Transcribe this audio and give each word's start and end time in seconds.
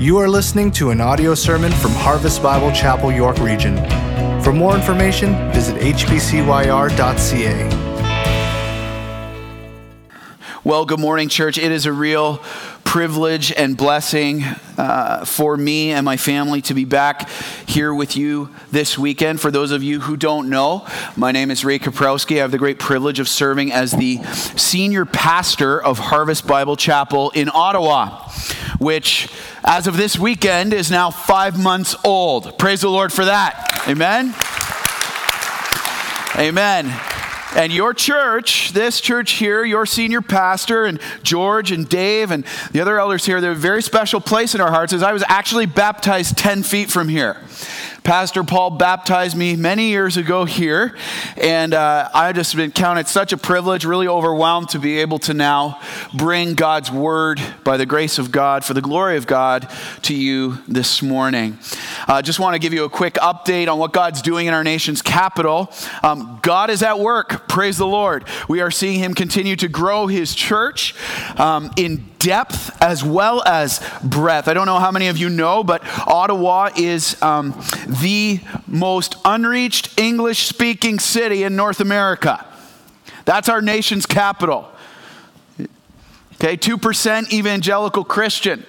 You 0.00 0.18
are 0.18 0.28
listening 0.28 0.72
to 0.72 0.90
an 0.90 1.00
audio 1.00 1.36
sermon 1.36 1.70
from 1.70 1.92
Harvest 1.92 2.42
Bible 2.42 2.72
Chapel, 2.72 3.12
York 3.12 3.38
Region. 3.38 3.76
For 4.42 4.52
more 4.52 4.74
information, 4.74 5.52
visit 5.52 5.76
hbcyr.ca. 5.76 6.94
Well, 10.64 10.84
good 10.84 10.98
morning, 10.98 11.28
church. 11.28 11.58
It 11.58 11.70
is 11.70 11.86
a 11.86 11.92
real 11.92 12.42
privilege 12.94 13.52
and 13.52 13.76
blessing 13.76 14.44
uh, 14.78 15.24
for 15.24 15.56
me 15.56 15.90
and 15.90 16.04
my 16.04 16.16
family 16.16 16.60
to 16.62 16.74
be 16.74 16.84
back 16.84 17.28
here 17.66 17.92
with 17.92 18.16
you 18.16 18.48
this 18.70 18.96
weekend. 18.98 19.40
For 19.40 19.50
those 19.50 19.70
of 19.72 19.82
you 19.82 20.00
who 20.00 20.16
don't 20.16 20.48
know, 20.48 20.86
my 21.16 21.32
name 21.32 21.50
is 21.50 21.64
Ray 21.64 21.78
Kaprowski. 21.78 22.36
I 22.36 22.40
have 22.40 22.50
the 22.50 22.58
great 22.58 22.78
privilege 22.78 23.18
of 23.18 23.28
serving 23.28 23.72
as 23.72 23.92
the 23.92 24.22
senior 24.56 25.04
pastor 25.04 25.82
of 25.82 25.98
Harvest 25.98 26.46
Bible 26.46 26.76
Chapel 26.76 27.30
in 27.30 27.50
Ottawa, 27.52 28.28
which, 28.78 29.28
as 29.64 29.86
of 29.86 29.96
this 29.96 30.18
weekend, 30.18 30.72
is 30.72 30.90
now 30.90 31.10
five 31.10 31.58
months 31.58 31.94
old. 32.04 32.58
Praise 32.58 32.80
the 32.80 32.90
Lord 32.90 33.12
for 33.12 33.24
that. 33.24 33.84
Amen. 33.88 34.34
Amen. 36.36 36.92
And 37.56 37.72
your 37.72 37.94
church, 37.94 38.72
this 38.72 39.00
church 39.00 39.32
here, 39.32 39.64
your 39.64 39.86
senior 39.86 40.20
pastor, 40.20 40.84
and 40.84 40.98
George 41.22 41.70
and 41.70 41.88
Dave 41.88 42.32
and 42.32 42.44
the 42.72 42.80
other 42.80 42.98
elders 42.98 43.24
here, 43.24 43.40
they're 43.40 43.52
a 43.52 43.54
very 43.54 43.82
special 43.82 44.20
place 44.20 44.56
in 44.56 44.60
our 44.60 44.70
hearts 44.70 44.92
as 44.92 45.04
I 45.04 45.12
was 45.12 45.22
actually 45.28 45.66
baptized 45.66 46.36
10 46.36 46.64
feet 46.64 46.90
from 46.90 47.08
here. 47.08 47.40
Pastor 48.04 48.44
Paul 48.44 48.72
baptized 48.72 49.34
me 49.34 49.56
many 49.56 49.88
years 49.88 50.18
ago 50.18 50.44
here, 50.44 50.94
and 51.38 51.72
uh, 51.72 52.10
I 52.12 52.26
have 52.26 52.36
just 52.36 52.54
been 52.54 52.70
counted 52.70 53.08
such 53.08 53.32
a 53.32 53.38
privilege, 53.38 53.86
really 53.86 54.06
overwhelmed 54.06 54.68
to 54.70 54.78
be 54.78 54.98
able 54.98 55.18
to 55.20 55.32
now 55.32 55.80
bring 56.12 56.52
God's 56.52 56.92
word 56.92 57.40
by 57.64 57.78
the 57.78 57.86
grace 57.86 58.18
of 58.18 58.30
God, 58.30 58.62
for 58.62 58.74
the 58.74 58.82
glory 58.82 59.16
of 59.16 59.26
God, 59.26 59.70
to 60.02 60.14
you 60.14 60.58
this 60.68 61.00
morning. 61.00 61.58
I 62.06 62.18
uh, 62.18 62.22
just 62.22 62.38
want 62.38 62.52
to 62.52 62.58
give 62.58 62.74
you 62.74 62.84
a 62.84 62.90
quick 62.90 63.14
update 63.14 63.72
on 63.72 63.78
what 63.78 63.94
God's 63.94 64.20
doing 64.20 64.48
in 64.48 64.52
our 64.52 64.64
nation's 64.64 65.00
capital. 65.00 65.72
Um, 66.02 66.40
God 66.42 66.68
is 66.68 66.82
at 66.82 66.98
work. 66.98 67.48
Praise 67.48 67.78
the 67.78 67.86
Lord. 67.86 68.26
We 68.50 68.60
are 68.60 68.70
seeing 68.70 69.00
Him 69.00 69.14
continue 69.14 69.56
to 69.56 69.68
grow 69.68 70.08
His 70.08 70.34
church 70.34 70.94
um, 71.40 71.70
in 71.78 72.04
depth 72.24 72.82
as 72.82 73.04
well 73.04 73.42
as 73.46 73.86
breadth. 74.02 74.48
I 74.48 74.54
don't 74.54 74.66
know 74.66 74.78
how 74.78 74.90
many 74.90 75.08
of 75.08 75.18
you 75.18 75.28
know, 75.28 75.62
but 75.62 75.82
Ottawa 76.08 76.70
is 76.74 77.20
um, 77.22 77.54
the 77.86 78.40
most 78.66 79.16
unreached 79.26 80.00
English 80.00 80.46
speaking 80.46 80.98
city 80.98 81.42
in 81.42 81.54
North 81.54 81.80
America. 81.80 82.44
That's 83.26 83.50
our 83.50 83.60
nation's 83.60 84.06
capital. 84.06 84.70
Okay, 86.34 86.56
2% 86.56 87.32
evangelical 87.32 88.04
Christian. 88.04 88.64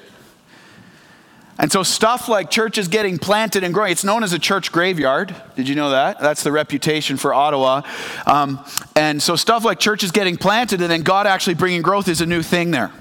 And 1.58 1.72
so, 1.72 1.84
stuff 1.84 2.28
like 2.28 2.50
churches 2.50 2.90
getting 2.90 3.18
planted 3.18 3.64
and 3.64 3.74
growing, 3.74 3.94
it's 3.94 4.04
known 4.04 4.24
as 4.24 4.34
a 4.34 4.40
church 4.40 4.74
graveyard. 4.74 5.34
Did 5.56 5.70
you 5.70 5.76
know 5.76 5.92
that? 5.92 6.20
That's 6.20 6.44
the 6.44 6.52
reputation 6.52 7.16
for 7.16 7.34
Ottawa. 7.34 7.84
Um, 8.26 8.60
and 8.98 9.24
so, 9.24 9.38
stuff 9.38 9.64
like 9.64 9.80
churches 9.80 10.12
getting 10.12 10.36
planted 10.36 10.82
and 10.82 10.92
then 10.92 11.04
God 11.04 11.28
actually 11.28 11.54
bringing 11.54 11.82
growth 11.82 12.10
is 12.10 12.20
a 12.20 12.26
new 12.26 12.42
thing 12.42 12.72
there. 12.72 12.92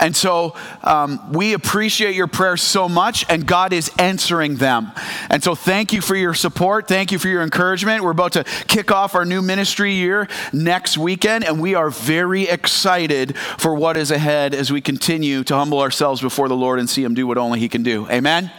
And 0.00 0.16
so 0.16 0.56
um, 0.82 1.32
we 1.32 1.52
appreciate 1.52 2.14
your 2.14 2.26
prayers 2.26 2.62
so 2.62 2.88
much, 2.88 3.26
and 3.28 3.46
God 3.46 3.72
is 3.72 3.90
answering 3.98 4.56
them. 4.56 4.92
And 5.28 5.44
so 5.44 5.54
thank 5.54 5.92
you 5.92 6.00
for 6.00 6.16
your 6.16 6.32
support. 6.32 6.88
Thank 6.88 7.12
you 7.12 7.18
for 7.18 7.28
your 7.28 7.42
encouragement. 7.42 8.02
We're 8.02 8.10
about 8.10 8.32
to 8.32 8.44
kick 8.44 8.90
off 8.90 9.14
our 9.14 9.26
new 9.26 9.42
ministry 9.42 9.92
year 9.92 10.26
next 10.52 10.96
weekend, 10.96 11.44
and 11.44 11.60
we 11.60 11.74
are 11.74 11.90
very 11.90 12.44
excited 12.44 13.36
for 13.36 13.74
what 13.74 13.96
is 13.96 14.10
ahead 14.10 14.54
as 14.54 14.72
we 14.72 14.80
continue 14.80 15.44
to 15.44 15.54
humble 15.54 15.80
ourselves 15.80 16.22
before 16.22 16.48
the 16.48 16.56
Lord 16.56 16.78
and 16.78 16.88
see 16.88 17.04
Him 17.04 17.14
do 17.14 17.26
what 17.26 17.36
only 17.36 17.60
He 17.60 17.68
can 17.68 17.82
do. 17.82 18.08
Amen. 18.10 18.50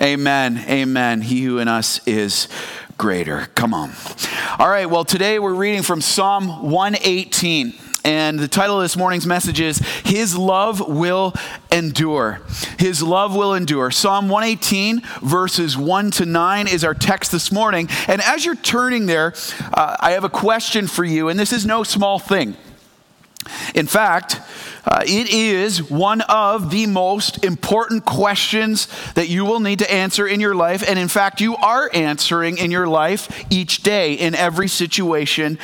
Amen. 0.00 0.64
Amen. 0.68 1.20
He 1.20 1.42
who 1.42 1.58
in 1.58 1.68
us 1.68 2.00
is 2.06 2.48
greater. 2.96 3.48
Come 3.54 3.74
on. 3.74 3.92
All 4.58 4.68
right, 4.68 4.88
well, 4.88 5.04
today 5.04 5.38
we're 5.38 5.54
reading 5.54 5.82
from 5.82 6.00
Psalm 6.00 6.70
118. 6.70 7.74
And 8.04 8.38
the 8.38 8.48
title 8.48 8.76
of 8.76 8.82
this 8.82 8.96
morning's 8.96 9.26
message 9.26 9.60
is 9.60 9.78
His 10.04 10.36
Love 10.36 10.80
Will 10.88 11.34
Endure. 11.70 12.40
His 12.78 13.00
Love 13.02 13.36
Will 13.36 13.54
Endure. 13.54 13.92
Psalm 13.92 14.28
118, 14.28 15.02
verses 15.22 15.76
1 15.76 16.10
to 16.12 16.26
9 16.26 16.66
is 16.66 16.82
our 16.82 16.94
text 16.94 17.30
this 17.30 17.52
morning. 17.52 17.88
And 18.08 18.20
as 18.20 18.44
you're 18.44 18.56
turning 18.56 19.06
there, 19.06 19.34
uh, 19.72 19.96
I 20.00 20.12
have 20.12 20.24
a 20.24 20.28
question 20.28 20.88
for 20.88 21.04
you, 21.04 21.28
and 21.28 21.38
this 21.38 21.52
is 21.52 21.64
no 21.64 21.84
small 21.84 22.18
thing. 22.18 22.56
In 23.74 23.86
fact, 23.86 24.40
uh, 24.84 25.02
it 25.06 25.30
is 25.30 25.88
one 25.90 26.22
of 26.22 26.70
the 26.70 26.86
most 26.86 27.44
important 27.44 28.04
questions 28.04 28.88
that 29.14 29.28
you 29.28 29.44
will 29.44 29.60
need 29.60 29.78
to 29.78 29.92
answer 29.92 30.26
in 30.26 30.40
your 30.40 30.54
life. 30.54 30.82
And 30.88 30.98
in 30.98 31.08
fact, 31.08 31.40
you 31.40 31.56
are 31.56 31.90
answering 31.92 32.58
in 32.58 32.70
your 32.70 32.86
life 32.86 33.44
each 33.50 33.82
day 33.82 34.14
in 34.14 34.34
every 34.34 34.68
situation 34.68 35.58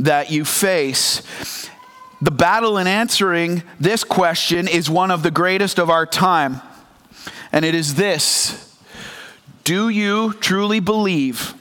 that 0.00 0.30
you 0.30 0.44
face. 0.44 1.22
The 2.24 2.30
battle 2.30 2.78
in 2.78 2.86
answering 2.86 3.62
this 3.78 4.02
question 4.02 4.66
is 4.66 4.88
one 4.88 5.10
of 5.10 5.22
the 5.22 5.30
greatest 5.30 5.78
of 5.78 5.90
our 5.90 6.06
time. 6.06 6.62
And 7.52 7.66
it 7.66 7.74
is 7.74 7.96
this 7.96 8.78
Do 9.62 9.90
you 9.90 10.32
truly 10.32 10.80
believe? 10.80 11.52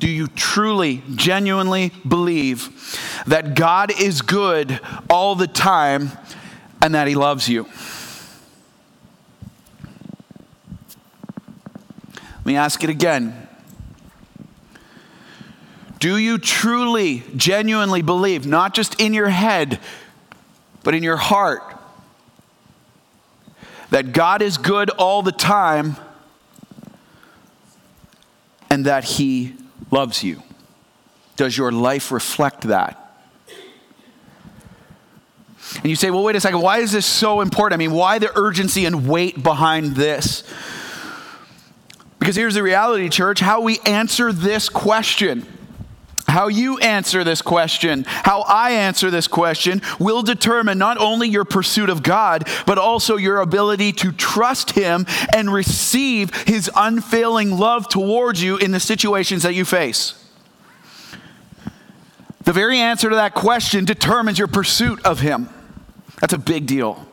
Do 0.00 0.10
you 0.10 0.26
truly, 0.26 1.02
genuinely 1.14 1.92
believe 2.06 3.00
that 3.26 3.54
God 3.54 3.90
is 3.98 4.20
good 4.20 4.80
all 5.08 5.34
the 5.34 5.46
time 5.46 6.10
and 6.82 6.94
that 6.94 7.08
He 7.08 7.14
loves 7.14 7.48
you? 7.48 7.66
Let 12.36 12.44
me 12.44 12.56
ask 12.56 12.84
it 12.84 12.90
again. 12.90 13.48
Do 16.00 16.18
you 16.18 16.36
truly, 16.36 17.22
genuinely 17.34 18.02
believe, 18.02 18.44
not 18.44 18.74
just 18.74 19.00
in 19.00 19.14
your 19.14 19.28
head, 19.30 19.78
but 20.82 20.94
in 20.94 21.02
your 21.02 21.16
heart, 21.16 21.62
that 23.90 24.12
God 24.12 24.42
is 24.42 24.56
good 24.56 24.90
all 24.90 25.22
the 25.22 25.32
time 25.32 25.96
and 28.70 28.86
that 28.86 29.04
He 29.04 29.54
loves 29.90 30.24
you? 30.24 30.42
Does 31.36 31.56
your 31.56 31.70
life 31.70 32.10
reflect 32.10 32.62
that? 32.62 32.98
And 35.76 35.86
you 35.86 35.96
say, 35.96 36.10
well, 36.10 36.22
wait 36.22 36.36
a 36.36 36.40
second, 36.40 36.60
why 36.60 36.78
is 36.78 36.92
this 36.92 37.06
so 37.06 37.40
important? 37.40 37.74
I 37.74 37.78
mean, 37.78 37.92
why 37.92 38.18
the 38.18 38.30
urgency 38.38 38.84
and 38.84 39.08
weight 39.08 39.42
behind 39.42 39.94
this? 39.94 40.42
Because 42.18 42.36
here's 42.36 42.54
the 42.54 42.62
reality, 42.62 43.08
church 43.08 43.40
how 43.40 43.60
we 43.60 43.78
answer 43.80 44.32
this 44.32 44.68
question 44.68 45.46
how 46.28 46.48
you 46.48 46.78
answer 46.78 47.24
this 47.24 47.42
question, 47.42 48.04
how 48.06 48.42
I 48.42 48.70
answer 48.72 49.10
this 49.10 49.28
question, 49.28 49.82
will 49.98 50.22
determine 50.22 50.78
not 50.78 50.98
only 50.98 51.28
your 51.28 51.44
pursuit 51.44 51.90
of 51.90 52.02
God, 52.02 52.48
but 52.66 52.78
also 52.78 53.16
your 53.16 53.40
ability 53.40 53.92
to 53.92 54.12
trust 54.12 54.72
Him 54.72 55.06
and 55.34 55.52
receive 55.52 56.34
His 56.44 56.70
unfailing 56.74 57.58
love 57.58 57.88
towards 57.88 58.42
you 58.42 58.56
in 58.56 58.70
the 58.70 58.80
situations 58.80 59.42
that 59.42 59.54
you 59.54 59.64
face. 59.64 60.18
The 62.44 62.52
very 62.52 62.78
answer 62.78 63.08
to 63.08 63.16
that 63.16 63.34
question 63.34 63.84
determines 63.84 64.38
your 64.38 64.48
pursuit 64.48 65.04
of 65.04 65.20
Him. 65.20 65.48
That's 66.20 66.32
a 66.32 66.38
big 66.38 66.66
deal. 66.66 67.06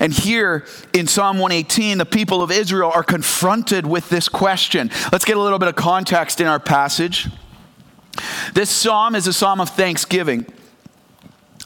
And 0.00 0.12
here 0.12 0.64
in 0.92 1.06
Psalm 1.06 1.38
118, 1.38 1.98
the 1.98 2.06
people 2.06 2.42
of 2.42 2.50
Israel 2.50 2.90
are 2.94 3.02
confronted 3.02 3.86
with 3.86 4.08
this 4.08 4.28
question. 4.28 4.90
Let's 5.12 5.24
get 5.24 5.36
a 5.36 5.40
little 5.40 5.58
bit 5.58 5.68
of 5.68 5.76
context 5.76 6.40
in 6.40 6.46
our 6.46 6.60
passage. 6.60 7.28
This 8.54 8.70
psalm 8.70 9.14
is 9.14 9.26
a 9.26 9.32
psalm 9.32 9.60
of 9.60 9.70
thanksgiving 9.70 10.46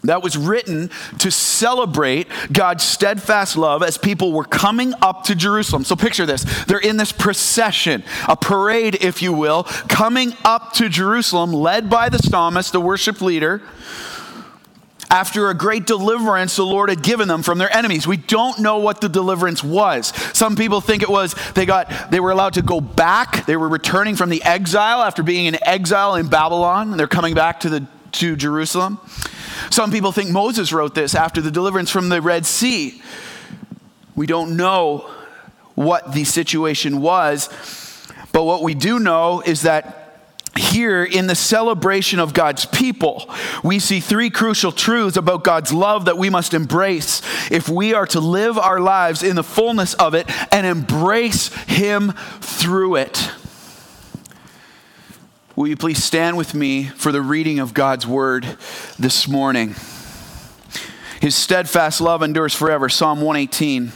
that 0.05 0.23
was 0.23 0.37
written 0.37 0.91
to 1.19 1.31
celebrate 1.31 2.27
God's 2.53 2.83
steadfast 2.83 3.57
love 3.57 3.83
as 3.83 3.97
people 3.97 4.33
were 4.33 4.45
coming 4.45 4.95
up 5.01 5.25
to 5.25 5.35
Jerusalem. 5.35 5.85
So 5.85 5.95
picture 5.95 6.27
this 6.27 6.45
they're 6.65 6.79
in 6.79 6.97
this 6.97 7.13
procession, 7.13 8.03
a 8.29 8.37
parade, 8.37 8.97
if 9.01 9.23
you 9.23 9.33
will, 9.33 9.65
coming 9.89 10.35
up 10.45 10.73
to 10.75 10.89
Jerusalem, 10.89 11.53
led 11.53 11.89
by 11.89 12.09
the 12.09 12.19
psalmist, 12.19 12.73
the 12.73 12.81
worship 12.81 13.21
leader 13.21 13.63
after 15.13 15.51
a 15.51 15.55
great 15.55 15.87
deliverance 15.87 16.57
the 16.57 16.65
Lord 16.65 16.89
had 16.89 17.03
given 17.03 17.29
them 17.29 17.43
from 17.43 17.59
their 17.59 17.73
enemies. 17.77 18.07
We 18.07 18.17
don't 18.17 18.59
know 18.61 18.79
what 18.79 19.03
the 19.03 19.11
deliverance 19.11 19.63
was. 19.63 20.09
Some 20.33 20.57
people 20.57 20.81
think 20.81 21.03
it 21.03 21.09
was 21.11 21.35
they 21.55 21.67
got 21.67 22.11
they 22.11 22.19
were 22.19 22.31
allowed 22.31 22.55
to 22.55 22.63
go 22.63 22.81
back. 22.81 23.45
They 23.45 23.57
were 23.57 23.69
returning 23.69 24.17
from 24.17 24.31
the 24.31 24.43
exile 24.43 25.03
after 25.03 25.23
being 25.23 25.45
in 25.45 25.63
exile 25.63 26.15
in 26.15 26.29
Babylon. 26.29 26.93
and 26.93 26.99
They're 26.99 27.07
coming 27.07 27.35
back 27.35 27.61
to 27.61 27.69
the 27.69 27.87
to 28.13 28.37
Jerusalem. 28.37 28.99
Some 29.71 29.91
people 29.91 30.13
think 30.13 30.31
Moses 30.31 30.73
wrote 30.73 30.95
this 30.95 31.15
after 31.15 31.43
the 31.43 31.51
deliverance 31.51 31.91
from 31.91 32.09
the 32.09 32.23
Red 32.23 32.47
Sea. 32.47 33.03
We 34.17 34.27
don't 34.27 34.57
know 34.57 35.11
what 35.75 36.13
the 36.13 36.25
situation 36.25 37.01
was, 37.01 37.49
but 38.33 38.45
what 38.45 38.63
we 38.63 38.75
do 38.75 38.99
know 38.99 39.43
is 39.43 39.63
that 39.63 40.02
here 40.57 41.03
in 41.03 41.27
the 41.27 41.35
celebration 41.35 42.19
of 42.19 42.35
God's 42.35 42.67
people, 42.67 43.29
we 43.65 43.79
see 43.79 44.01
three 44.01 44.31
crucial 44.31 44.73
truths 44.73 45.17
about 45.17 45.45
God's 45.45 45.73
love 45.73 46.05
that 46.05 46.19
we 46.19 46.29
must 46.31 46.53
embrace 46.53 47.23
if 47.51 47.69
we 47.69 47.95
are 47.95 48.07
to 48.09 48.21
live 48.21 48.59
our 48.59 48.81
lives 48.81 49.23
in 49.23 49.37
the 49.37 49.43
fullness 49.43 49.95
of 49.95 50.15
it 50.15 50.27
and 50.53 50.67
embrace 50.67 51.49
Him 51.65 52.13
through 52.41 52.97
it. 52.97 53.31
Will 55.57 55.69
you 55.69 55.77
please 55.77 56.03
stand 56.03 56.37
with 56.37 56.55
me 56.55 56.85
for 56.85 57.13
the 57.13 57.21
reading 57.21 57.59
of 57.59 57.75
God's 57.75 58.07
word 58.07 58.57
this 58.99 59.29
morning? 59.29 59.75
His 61.21 61.35
steadfast 61.35 62.01
love 62.01 62.23
endures 62.23 62.55
forever. 62.55 62.89
Psalm 62.89 63.21
118. 63.21 63.93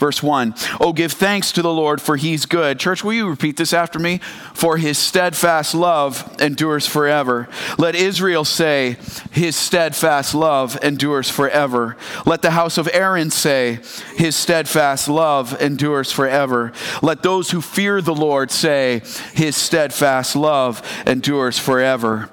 Verse 0.00 0.22
1 0.22 0.54
Oh, 0.80 0.94
give 0.94 1.12
thanks 1.12 1.52
to 1.52 1.62
the 1.62 1.72
Lord, 1.72 2.00
for 2.00 2.16
he's 2.16 2.46
good. 2.46 2.80
Church, 2.80 3.04
will 3.04 3.12
you 3.12 3.28
repeat 3.28 3.58
this 3.58 3.74
after 3.74 3.98
me? 3.98 4.18
For 4.54 4.78
his 4.78 4.96
steadfast 4.96 5.74
love 5.74 6.36
endures 6.40 6.86
forever. 6.86 7.48
Let 7.76 7.94
Israel 7.94 8.46
say, 8.46 8.96
His 9.30 9.54
steadfast 9.54 10.34
love 10.34 10.82
endures 10.82 11.28
forever. 11.28 11.98
Let 12.24 12.40
the 12.40 12.52
house 12.52 12.78
of 12.78 12.88
Aaron 12.94 13.30
say, 13.30 13.80
His 14.16 14.34
steadfast 14.34 15.06
love 15.06 15.60
endures 15.60 16.10
forever. 16.10 16.72
Let 17.02 17.22
those 17.22 17.50
who 17.50 17.60
fear 17.60 18.00
the 18.00 18.14
Lord 18.14 18.50
say, 18.50 19.02
His 19.34 19.54
steadfast 19.54 20.34
love 20.34 20.82
endures 21.06 21.58
forever. 21.58 22.30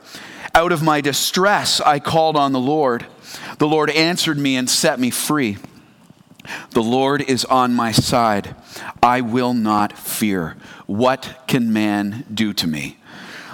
Out 0.56 0.72
of 0.72 0.82
my 0.82 1.02
distress, 1.02 1.82
I 1.82 2.00
called 2.00 2.38
on 2.38 2.54
the 2.54 2.62
Lord. 2.62 3.06
The 3.58 3.68
Lord 3.68 3.90
answered 3.90 4.38
me 4.38 4.56
and 4.56 4.70
set 4.70 5.02
me 5.02 5.10
free. 5.10 5.58
The 6.72 6.84
Lord 6.84 7.22
is 7.22 7.46
on 7.46 7.74
my 7.74 7.92
side. 7.92 8.56
I 9.02 9.22
will 9.22 9.54
not 9.54 9.98
fear. 9.98 10.56
What 10.86 11.44
can 11.48 11.74
man 11.74 12.26
do 12.34 12.54
to 12.54 12.68
me? 12.68 12.98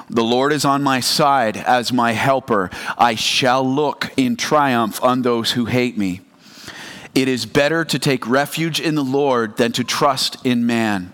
The 0.09 0.23
Lord 0.23 0.53
is 0.53 0.65
on 0.65 0.83
my 0.83 0.99
side 0.99 1.57
as 1.57 1.91
my 1.91 2.11
helper. 2.11 2.69
I 2.97 3.15
shall 3.15 3.67
look 3.67 4.11
in 4.17 4.35
triumph 4.35 5.03
on 5.03 5.21
those 5.21 5.51
who 5.51 5.65
hate 5.65 5.97
me. 5.97 6.21
It 7.15 7.27
is 7.27 7.45
better 7.45 7.85
to 7.85 7.99
take 7.99 8.27
refuge 8.27 8.79
in 8.79 8.95
the 8.95 9.03
Lord 9.03 9.57
than 9.57 9.71
to 9.73 9.83
trust 9.83 10.43
in 10.45 10.65
man. 10.65 11.13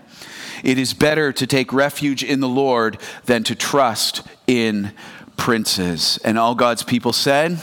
It 0.62 0.78
is 0.78 0.92
better 0.92 1.32
to 1.32 1.46
take 1.46 1.72
refuge 1.72 2.22
in 2.22 2.40
the 2.40 2.48
Lord 2.48 2.98
than 3.24 3.44
to 3.44 3.54
trust 3.54 4.22
in 4.46 4.92
princes. 5.36 6.18
And 6.24 6.38
all 6.38 6.54
God's 6.54 6.82
people 6.82 7.12
said, 7.12 7.58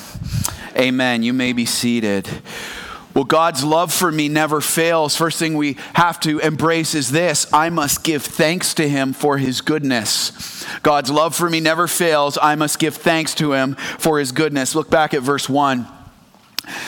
Amen. 0.75 1.23
You 1.23 1.33
may 1.33 1.53
be 1.53 1.65
seated. 1.65 2.27
Well, 3.17 3.25
God's 3.25 3.63
love 3.63 3.91
for 3.91 4.11
me 4.11 4.29
never 4.29 4.61
fails. 4.61 5.15
First 5.15 5.39
thing 5.39 5.57
we 5.57 5.77
have 5.95 6.19
to 6.19 6.37
embrace 6.37 6.93
is 6.93 7.09
this 7.09 7.51
I 7.51 7.71
must 7.71 8.03
give 8.03 8.21
thanks 8.21 8.75
to 8.75 8.87
Him 8.87 9.11
for 9.11 9.39
His 9.39 9.61
goodness. 9.61 10.63
God's 10.83 11.09
love 11.09 11.35
for 11.35 11.49
me 11.49 11.59
never 11.59 11.87
fails. 11.87 12.37
I 12.39 12.53
must 12.53 12.77
give 12.77 12.95
thanks 12.95 13.33
to 13.33 13.53
Him 13.53 13.73
for 13.73 14.19
His 14.19 14.31
goodness. 14.31 14.75
Look 14.75 14.91
back 14.91 15.15
at 15.15 15.23
verse 15.23 15.49
1 15.49 15.96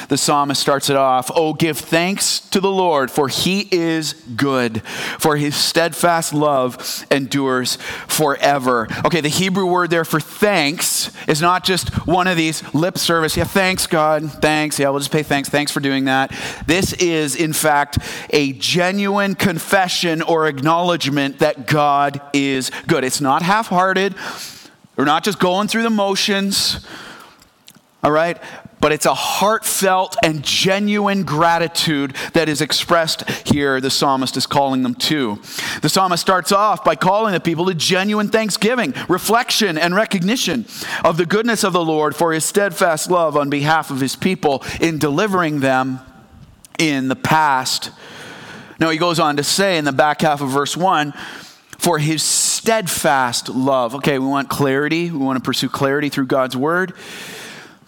the 0.08 0.18
psalmist 0.18 0.62
starts 0.62 0.90
it 0.90 0.96
off 0.96 1.32
Oh, 1.34 1.54
give 1.54 1.78
thanks 1.78 2.40
to 2.40 2.60
the 2.60 2.72
Lord, 2.72 3.12
for 3.12 3.28
he 3.28 3.68
is 3.72 4.14
good, 4.36 4.82
for 5.20 5.38
his 5.38 5.56
steadfast 5.56 6.34
love 6.34 7.06
endures 7.12 7.78
forever. 8.08 8.88
Okay, 9.06 9.22
the 9.22 9.30
Hebrew 9.30 9.66
word 9.66 9.90
there 9.90 10.06
for 10.06 10.20
thanks 10.20 11.12
is 11.28 11.42
not 11.42 11.64
just 11.64 12.08
one 12.08 12.28
of 12.28 12.38
these 12.38 12.62
lip 12.74 12.98
service, 12.98 13.38
yeah, 13.38 13.44
thanks, 13.44 13.88
God, 13.88 14.32
thanks, 14.42 14.80
yeah, 14.80 14.90
we'll 14.90 15.00
just 15.00 15.12
pay 15.12 15.24
thanks, 15.24 15.50
thanks 15.50 15.72
for 15.72 15.80
doing 15.80 16.06
that. 16.06 16.32
This 16.66 16.94
is, 16.94 17.36
in 17.36 17.54
fact, 17.54 18.00
a 18.32 18.54
genuine 18.54 19.36
confession 19.36 20.22
or 20.22 20.48
acknowledgement 20.48 21.40
that 21.40 21.68
God 21.68 22.22
is 22.34 22.72
good. 22.88 23.04
It's 23.04 23.22
not 23.22 23.42
half 23.42 23.68
hearted, 23.68 24.16
we're 24.96 25.06
not 25.06 25.24
just 25.24 25.40
going 25.40 25.68
through 25.68 25.84
the 25.84 25.90
motions. 25.90 26.86
All 28.04 28.12
right? 28.12 28.40
but 28.80 28.92
it's 28.92 29.06
a 29.06 29.14
heartfelt 29.14 30.16
and 30.24 30.44
genuine 30.44 31.24
gratitude 31.24 32.16
that 32.34 32.48
is 32.48 32.62
expressed 32.62 33.30
here, 33.48 33.82
the 33.82 33.90
psalmist 33.90 34.38
is 34.38 34.46
calling 34.46 34.84
them 34.84 34.96
to. 34.96 35.40
The 35.82 35.90
psalmist 35.90 36.22
starts 36.22 36.52
off 36.52 36.84
by 36.84 36.96
calling 36.96 37.34
the 37.34 37.40
people 37.40 37.66
to 37.66 37.74
genuine 37.74 38.30
thanksgiving, 38.30 38.94
reflection, 39.08 39.78
and 39.78 39.96
recognition 39.96 40.66
of 41.04 41.18
the 41.18 41.26
goodness 41.26 41.64
of 41.64 41.74
the 41.74 41.84
Lord 41.84 42.16
for 42.16 42.34
his 42.34 42.46
steadfast 42.46 43.12
love 43.12 43.36
on 43.36 43.50
behalf 43.50 43.92
of 43.92 44.00
his 44.00 44.16
people 44.16 44.64
in 44.80 44.98
delivering 44.98 45.60
them 45.60 46.00
in 46.78 47.10
the 47.10 47.16
past. 47.16 47.92
Now, 48.80 48.90
he 48.90 48.98
goes 48.98 49.20
on 49.20 49.36
to 49.38 49.44
say 49.44 49.78
in 49.78 49.84
the 49.84 49.92
back 49.92 50.22
half 50.22 50.40
of 50.40 50.50
verse 50.50 50.78
1 50.78 51.14
for 51.78 51.98
his 51.98 52.24
steadfast 52.24 53.50
love. 53.50 53.96
Okay, 53.96 54.20
we 54.20 54.26
want 54.26 54.50
clarity. 54.50 55.12
We 55.12 55.18
want 55.18 55.38
to 55.38 55.44
pursue 55.44 55.68
clarity 55.68 56.08
through 56.08 56.28
God's 56.28 56.56
word. 56.56 56.94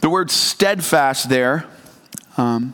The 0.01 0.09
word 0.09 0.31
steadfast 0.31 1.29
there 1.29 1.67
um, 2.35 2.73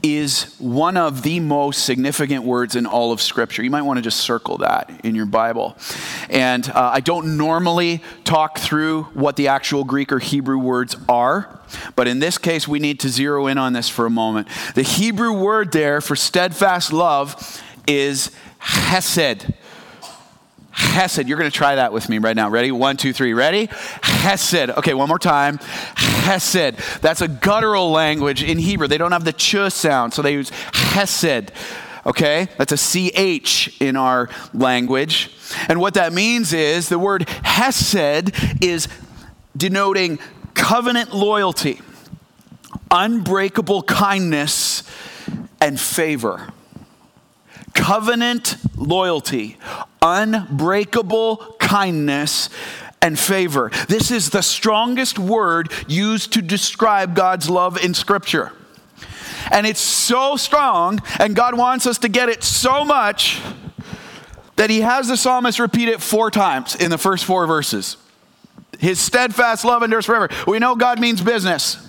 is 0.00 0.54
one 0.60 0.96
of 0.96 1.22
the 1.24 1.40
most 1.40 1.84
significant 1.84 2.44
words 2.44 2.76
in 2.76 2.86
all 2.86 3.10
of 3.10 3.20
Scripture. 3.20 3.64
You 3.64 3.70
might 3.70 3.82
want 3.82 3.96
to 3.96 4.00
just 4.00 4.20
circle 4.20 4.58
that 4.58 5.00
in 5.02 5.16
your 5.16 5.26
Bible. 5.26 5.76
And 6.28 6.68
uh, 6.70 6.92
I 6.94 7.00
don't 7.00 7.36
normally 7.36 8.00
talk 8.22 8.58
through 8.60 9.02
what 9.12 9.34
the 9.34 9.48
actual 9.48 9.82
Greek 9.82 10.12
or 10.12 10.20
Hebrew 10.20 10.58
words 10.58 10.94
are, 11.08 11.58
but 11.96 12.06
in 12.06 12.20
this 12.20 12.38
case, 12.38 12.68
we 12.68 12.78
need 12.78 13.00
to 13.00 13.08
zero 13.08 13.48
in 13.48 13.58
on 13.58 13.72
this 13.72 13.88
for 13.88 14.06
a 14.06 14.10
moment. 14.10 14.46
The 14.76 14.82
Hebrew 14.82 15.32
word 15.32 15.72
there 15.72 16.00
for 16.00 16.14
steadfast 16.14 16.92
love 16.92 17.60
is 17.88 18.30
hesed. 18.58 19.52
Hesed. 20.70 21.26
You're 21.26 21.38
going 21.38 21.50
to 21.50 21.56
try 21.56 21.74
that 21.74 21.92
with 21.92 22.08
me 22.08 22.18
right 22.18 22.36
now. 22.36 22.48
Ready? 22.48 22.70
One, 22.70 22.96
two, 22.96 23.12
three. 23.12 23.34
Ready? 23.34 23.68
Hesed. 24.20 24.70
Okay, 24.78 24.94
one 24.94 25.08
more 25.08 25.18
time. 25.18 25.58
Hesed. 25.96 26.76
That's 27.00 27.20
a 27.20 27.28
guttural 27.28 27.90
language 27.90 28.42
in 28.42 28.58
Hebrew. 28.58 28.86
They 28.86 28.98
don't 28.98 29.12
have 29.12 29.24
the 29.24 29.32
ch 29.32 29.56
sound, 29.72 30.12
so 30.12 30.22
they 30.22 30.32
use 30.32 30.50
Hesed. 30.72 31.52
Okay? 32.06 32.48
That's 32.58 32.72
a 32.72 32.76
CH 32.76 33.80
in 33.80 33.96
our 33.96 34.28
language. 34.52 35.34
And 35.68 35.80
what 35.80 35.94
that 35.94 36.12
means 36.12 36.52
is 36.52 36.88
the 36.88 36.98
word 36.98 37.28
Hesed 37.28 38.32
is 38.62 38.88
denoting 39.56 40.18
covenant 40.54 41.14
loyalty, 41.14 41.80
unbreakable 42.90 43.82
kindness, 43.82 44.82
and 45.60 45.80
favor 45.80 46.52
covenant 47.74 48.56
loyalty, 48.76 49.56
unbreakable 50.02 51.56
kindness, 51.58 52.50
and 53.02 53.18
favor. 53.18 53.70
This 53.88 54.10
is 54.10 54.30
the 54.30 54.42
strongest 54.42 55.18
word 55.18 55.72
used 55.88 56.32
to 56.34 56.42
describe 56.42 57.14
God's 57.14 57.48
love 57.48 57.82
in 57.82 57.94
Scripture. 57.94 58.52
And 59.50 59.66
it's 59.66 59.80
so 59.80 60.36
strong, 60.36 61.00
and 61.18 61.34
God 61.34 61.56
wants 61.56 61.86
us 61.86 61.98
to 61.98 62.08
get 62.08 62.28
it 62.28 62.44
so 62.44 62.84
much 62.84 63.40
that 64.56 64.68
He 64.70 64.82
has 64.82 65.08
the 65.08 65.16
psalmist 65.16 65.58
repeat 65.58 65.88
it 65.88 66.02
four 66.02 66.30
times 66.30 66.76
in 66.76 66.90
the 66.90 66.98
first 66.98 67.24
four 67.24 67.46
verses. 67.46 67.96
His 68.78 69.00
steadfast 69.00 69.64
love 69.64 69.82
endures 69.82 70.06
forever. 70.06 70.28
We 70.46 70.58
know 70.58 70.76
God 70.76 71.00
means 71.00 71.20
business. 71.22 71.86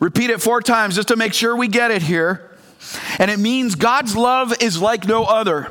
Repeat 0.00 0.30
it 0.30 0.40
four 0.40 0.60
times 0.60 0.96
just 0.96 1.08
to 1.08 1.16
make 1.16 1.32
sure 1.32 1.56
we 1.56 1.68
get 1.68 1.90
it 1.90 2.02
here. 2.02 2.50
And 3.18 3.30
it 3.30 3.38
means 3.38 3.74
God's 3.74 4.16
love 4.16 4.52
is 4.60 4.80
like 4.80 5.06
no 5.06 5.24
other. 5.24 5.70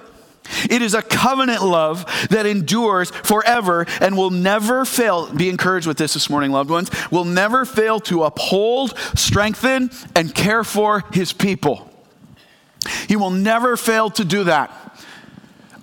It 0.70 0.82
is 0.82 0.94
a 0.94 1.02
covenant 1.02 1.64
love 1.64 2.06
that 2.30 2.46
endures 2.46 3.12
forever 3.12 3.86
and 4.00 4.18
will 4.18 4.30
never 4.30 4.86
fail. 4.86 5.32
Be 5.34 5.50
encouraged 5.50 5.88
with 5.88 5.98
this 5.98 6.14
this 6.14 6.30
morning, 6.30 6.52
loved 6.52 6.70
ones. 6.70 6.90
Will 7.12 7.26
never 7.26 7.66
fail 7.66 8.00
to 8.02 8.24
uphold, 8.24 8.98
strengthen, 9.16 9.92
and 10.16 10.34
care 10.34 10.64
for 10.64 11.06
his 11.12 11.34
people. 11.34 11.90
He 13.08 13.16
will 13.16 13.32
never 13.32 13.78
fail 13.78 14.10
to 14.12 14.26
do 14.26 14.46
that. 14.46 14.72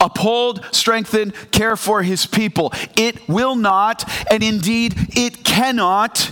Uphold, 0.01 0.65
strengthen, 0.73 1.33
care 1.51 1.77
for 1.77 2.03
his 2.03 2.27
people. 2.27 2.73
It 2.97 3.29
will 3.29 3.57
not, 3.57 4.09
and 4.31 4.43
indeed 4.43 4.95
it 5.17 5.45
cannot 5.45 6.31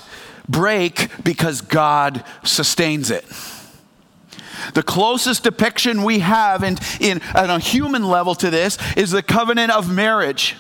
break 0.49 1.09
because 1.25 1.61
God 1.61 2.25
sustains 2.45 3.11
it. 3.11 3.25
The 4.75 4.83
closest 4.83 5.45
depiction 5.45 6.03
we 6.03 6.21
have 6.21 6.63
in, 6.63 6.79
in, 7.01 7.21
on 7.35 7.51
a 7.51 7.59
human 7.59 8.05
level 8.05 8.35
to 8.37 8.51
this 8.51 8.79
is 8.97 9.11
the 9.11 9.23
covenant 9.23 9.71
of 9.71 9.91
marriage. 9.91 10.57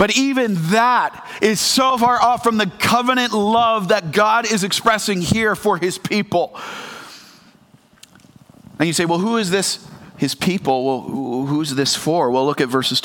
But 0.00 0.16
even 0.16 0.54
that 0.70 1.28
is 1.42 1.60
so 1.60 1.98
far 1.98 2.18
off 2.22 2.42
from 2.42 2.56
the 2.56 2.72
covenant 2.78 3.34
love 3.34 3.88
that 3.88 4.12
God 4.12 4.50
is 4.50 4.64
expressing 4.64 5.20
here 5.20 5.54
for 5.54 5.76
his 5.76 5.98
people. 5.98 6.58
And 8.78 8.86
you 8.86 8.94
say, 8.94 9.04
well, 9.04 9.18
who 9.18 9.36
is 9.36 9.50
this? 9.50 9.86
His 10.16 10.34
people. 10.34 10.86
Well, 10.86 11.44
who's 11.44 11.74
this 11.74 11.94
for? 11.94 12.30
Well, 12.30 12.46
look 12.46 12.62
at 12.62 12.68
verses 12.70 12.98